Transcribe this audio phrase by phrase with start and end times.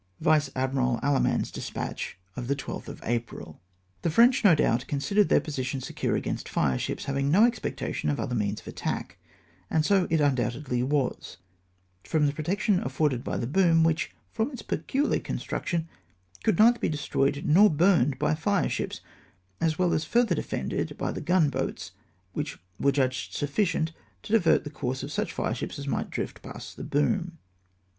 [0.29, 3.61] —Vice Admiral AllemmuVs Despatch of the 12th of April.
[4.01, 8.33] The French, no doubt, considered their position secure against fireships, having no expectation of other
[8.33, 9.19] means of attack;
[9.69, 11.37] and so it undoubtedly was,
[12.03, 15.87] from the protection afforded by the boom, which, from its pecuhar construction,
[16.43, 19.01] could neither be destroyed nor burned by fireships—
[19.61, 21.91] as well as fiurther defended by the guard boats,
[22.33, 23.91] which were judged sufficient
[24.23, 27.37] to cUvert the com^se of such fireships as might drift past the boom.